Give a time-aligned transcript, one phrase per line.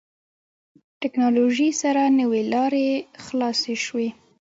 [1.01, 2.87] ټکنالوژي سره نوې لارې
[3.25, 4.09] خلاصې شوې.